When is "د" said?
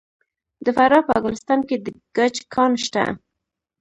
0.65-0.67, 1.85-1.87